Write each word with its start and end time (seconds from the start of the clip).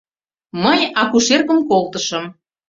Мый 0.63 0.79
акушеркым 1.01 1.59
колтышым. 1.69 2.25